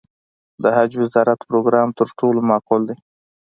د 0.61 0.63
حج 0.75 0.91
وزارت 1.03 1.39
پروګرام 1.49 1.89
تر 1.97 2.07
ټولو 2.19 2.39
معقول 2.49 2.81
دی. 2.89 2.95